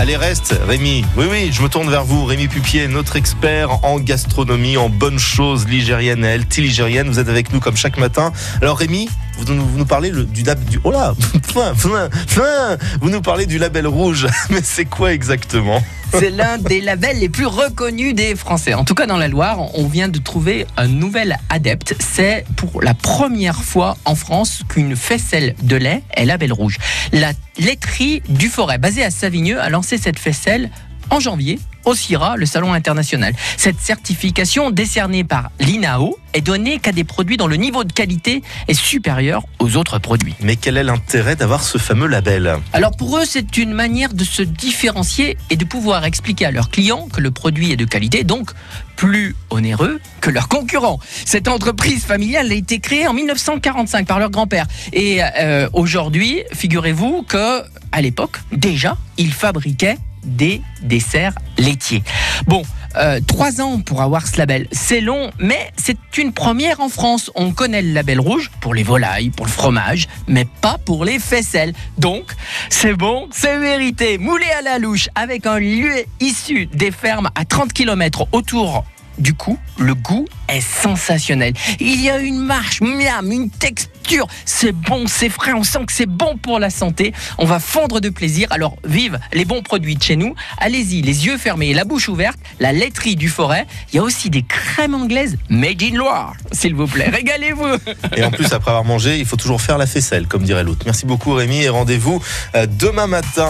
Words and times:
Allez, 0.00 0.14
reste, 0.14 0.54
Rémi. 0.64 1.04
Oui, 1.16 1.26
oui, 1.28 1.50
je 1.52 1.60
me 1.60 1.68
tourne 1.68 1.90
vers 1.90 2.04
vous. 2.04 2.24
Rémi 2.24 2.46
Pupier, 2.46 2.86
notre 2.86 3.16
expert 3.16 3.84
en 3.84 3.98
gastronomie, 3.98 4.76
en 4.76 4.88
bonnes 4.88 5.18
choses 5.18 5.66
ligériennes 5.66 6.24
et 6.24 6.38
ligériennes. 6.60 7.08
Vous 7.08 7.18
êtes 7.18 7.28
avec 7.28 7.52
nous 7.52 7.58
comme 7.58 7.76
chaque 7.76 7.98
matin. 7.98 8.32
Alors, 8.62 8.78
Rémi, 8.78 9.08
vous 9.38 9.54
nous, 9.78 9.84
parlez 9.86 10.10
le- 10.10 10.24
du, 10.24 10.42
lab- 10.42 10.62
du. 10.64 10.78
Là 10.84 11.14
fin, 11.52 11.74
fin, 11.74 12.08
fin 12.26 12.76
Vous 13.00 13.10
nous 13.10 13.22
parlez 13.22 13.46
du 13.46 13.58
label 13.58 13.86
rouge. 13.86 14.26
Mais 14.50 14.60
c'est 14.62 14.84
quoi 14.84 15.12
exactement? 15.12 15.82
C'est 16.12 16.30
l'un 16.30 16.56
des 16.56 16.80
labels 16.80 17.18
les 17.18 17.28
plus 17.28 17.44
reconnus 17.46 18.14
des 18.14 18.34
Français. 18.34 18.72
En 18.74 18.84
tout 18.84 18.94
cas, 18.94 19.06
dans 19.06 19.18
la 19.18 19.28
Loire, 19.28 19.58
on 19.74 19.86
vient 19.86 20.08
de 20.08 20.18
trouver 20.18 20.66
un 20.78 20.88
nouvel 20.88 21.36
adepte. 21.50 21.94
C'est 22.00 22.44
pour 22.56 22.82
la 22.82 22.94
première 22.94 23.62
fois 23.62 23.96
en 24.06 24.14
France 24.14 24.62
qu'une 24.68 24.96
faisselle 24.96 25.54
de 25.62 25.76
lait 25.76 26.02
est 26.14 26.24
label 26.24 26.52
rouge. 26.52 26.78
La 27.12 27.32
laiterie 27.58 28.22
du 28.30 28.48
Forêt, 28.48 28.78
basée 28.78 29.04
à 29.04 29.10
Savigneux, 29.10 29.60
a 29.60 29.68
lancé 29.68 29.98
cette 29.98 30.18
faisselle 30.18 30.70
en 31.10 31.20
janvier 31.20 31.58
au 31.84 31.94
CIRA, 31.94 32.36
le 32.36 32.44
salon 32.44 32.72
international. 32.72 33.34
Cette 33.56 33.80
certification 33.80 34.70
décernée 34.70 35.24
par 35.24 35.50
l'INAO 35.58 36.18
est 36.34 36.42
donnée 36.42 36.78
qu'à 36.78 36.92
des 36.92 37.04
produits 37.04 37.36
dont 37.36 37.46
le 37.46 37.56
niveau 37.56 37.84
de 37.84 37.92
qualité 37.92 38.42
est 38.68 38.74
supérieur 38.74 39.42
aux 39.58 39.76
autres 39.76 39.98
produits. 39.98 40.34
Mais 40.40 40.56
quel 40.56 40.76
est 40.76 40.84
l'intérêt 40.84 41.34
d'avoir 41.34 41.62
ce 41.62 41.78
fameux 41.78 42.06
label? 42.06 42.56
Alors 42.72 42.96
pour 42.96 43.18
eux, 43.18 43.24
c'est 43.24 43.56
une 43.56 43.72
manière 43.72 44.12
de 44.12 44.24
se 44.24 44.42
différencier 44.42 45.38
et 45.50 45.56
de 45.56 45.64
pouvoir 45.64 46.04
expliquer 46.04 46.46
à 46.46 46.50
leurs 46.50 46.70
clients 46.70 47.08
que 47.12 47.20
le 47.20 47.30
produit 47.30 47.72
est 47.72 47.76
de 47.76 47.86
qualité, 47.86 48.24
donc 48.24 48.50
plus 48.96 49.34
onéreux 49.50 50.00
que 50.20 50.30
leurs 50.30 50.48
concurrents. 50.48 50.98
Cette 51.24 51.48
entreprise 51.48 52.04
familiale 52.04 52.50
a 52.50 52.54
été 52.54 52.80
créée 52.80 53.06
en 53.06 53.14
1945 53.14 54.06
par 54.06 54.18
leur 54.18 54.30
grand-père. 54.30 54.66
Et 54.92 55.20
euh, 55.22 55.68
aujourd'hui, 55.72 56.42
figurez-vous 56.52 57.22
que 57.22 57.62
à 57.92 58.02
l'époque, 58.02 58.38
déjà, 58.52 58.96
ils 59.16 59.32
fabriquaient 59.32 59.96
des 60.24 60.62
desserts 60.82 61.34
laitiers. 61.56 62.02
Bon, 62.46 62.62
euh, 62.96 63.20
trois 63.26 63.60
ans 63.60 63.80
pour 63.80 64.02
avoir 64.02 64.26
ce 64.26 64.38
label, 64.38 64.66
c'est 64.72 65.00
long, 65.00 65.30
mais 65.38 65.70
c'est 65.76 65.98
une 66.16 66.32
première 66.32 66.80
en 66.80 66.88
France. 66.88 67.30
On 67.34 67.52
connaît 67.52 67.82
le 67.82 67.92
label 67.92 68.18
rouge 68.18 68.50
pour 68.60 68.74
les 68.74 68.82
volailles, 68.82 69.30
pour 69.30 69.46
le 69.46 69.52
fromage, 69.52 70.08
mais 70.26 70.46
pas 70.60 70.78
pour 70.84 71.04
les 71.04 71.18
faisselles. 71.18 71.74
Donc, 71.98 72.24
c'est 72.70 72.94
bon, 72.94 73.28
c'est 73.30 73.58
mérité. 73.58 74.18
Moulé 74.18 74.46
à 74.58 74.62
la 74.62 74.78
louche 74.78 75.08
avec 75.14 75.46
un 75.46 75.58
lieu 75.58 75.92
issu 76.20 76.66
des 76.66 76.90
fermes 76.90 77.30
à 77.34 77.44
30 77.44 77.72
km 77.72 78.26
autour 78.32 78.84
du 79.18 79.34
coup, 79.34 79.58
le 79.78 79.94
goût 79.94 80.26
est 80.48 80.60
sensationnel. 80.60 81.52
Il 81.80 82.00
y 82.00 82.10
a 82.10 82.18
une 82.18 82.38
marche, 82.38 82.80
miam, 82.80 83.30
une 83.30 83.50
texture. 83.50 84.26
C'est 84.44 84.72
bon, 84.72 85.06
c'est 85.06 85.28
frais, 85.28 85.52
on 85.52 85.64
sent 85.64 85.84
que 85.86 85.92
c'est 85.92 86.06
bon 86.06 86.38
pour 86.38 86.58
la 86.58 86.70
santé. 86.70 87.12
On 87.36 87.44
va 87.44 87.60
fondre 87.60 88.00
de 88.00 88.08
plaisir. 88.08 88.48
Alors, 88.50 88.76
vive 88.84 89.18
les 89.32 89.44
bons 89.44 89.62
produits 89.62 89.96
de 89.96 90.02
chez 90.02 90.16
nous. 90.16 90.34
Allez-y, 90.58 91.02
les 91.02 91.26
yeux 91.26 91.36
fermés 91.36 91.68
et 91.68 91.74
la 91.74 91.84
bouche 91.84 92.08
ouverte. 92.08 92.38
La 92.58 92.72
laiterie 92.72 93.16
du 93.16 93.28
forêt. 93.28 93.66
Il 93.92 93.96
y 93.96 93.98
a 93.98 94.02
aussi 94.02 94.30
des 94.30 94.42
crèmes 94.42 94.94
anglaises 94.94 95.36
made 95.50 95.82
in 95.82 95.96
Loire, 95.96 96.34
s'il 96.52 96.74
vous 96.74 96.86
plaît. 96.86 97.10
Régalez-vous. 97.10 97.76
Et 98.16 98.24
en 98.24 98.30
plus, 98.30 98.52
après 98.52 98.70
avoir 98.70 98.84
mangé, 98.84 99.18
il 99.18 99.26
faut 99.26 99.36
toujours 99.36 99.60
faire 99.60 99.78
la 99.78 99.86
faisselle, 99.86 100.26
comme 100.26 100.44
dirait 100.44 100.64
l'autre. 100.64 100.82
Merci 100.86 101.04
beaucoup, 101.04 101.34
Rémi, 101.34 101.62
et 101.62 101.68
rendez-vous 101.68 102.22
euh, 102.54 102.66
demain 102.66 103.06
matin. 103.06 103.48